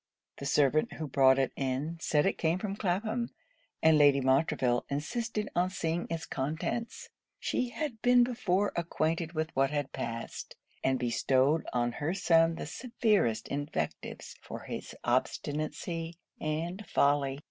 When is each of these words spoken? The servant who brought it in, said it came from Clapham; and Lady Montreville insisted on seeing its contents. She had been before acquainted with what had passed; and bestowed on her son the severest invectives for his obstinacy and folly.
The 0.39 0.47
servant 0.47 0.93
who 0.93 1.05
brought 1.07 1.37
it 1.37 1.51
in, 1.55 1.99
said 2.01 2.25
it 2.25 2.39
came 2.39 2.57
from 2.57 2.75
Clapham; 2.75 3.29
and 3.83 3.99
Lady 3.99 4.19
Montreville 4.19 4.83
insisted 4.89 5.47
on 5.55 5.69
seeing 5.69 6.07
its 6.09 6.25
contents. 6.25 7.09
She 7.39 7.69
had 7.69 8.01
been 8.01 8.23
before 8.23 8.71
acquainted 8.75 9.33
with 9.33 9.55
what 9.55 9.69
had 9.69 9.91
passed; 9.93 10.55
and 10.83 10.97
bestowed 10.97 11.67
on 11.71 11.91
her 11.91 12.15
son 12.15 12.55
the 12.55 12.65
severest 12.65 13.47
invectives 13.49 14.33
for 14.41 14.61
his 14.61 14.95
obstinacy 15.03 16.17
and 16.39 16.83
folly. 16.87 17.39